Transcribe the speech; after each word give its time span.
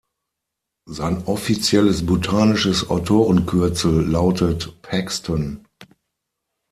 Sein 0.89 1.27
offizielles 1.27 2.07
botanisches 2.07 2.89
Autorenkürzel 2.89 4.03
lautet 4.03 4.81
„Paxton“. 4.81 5.63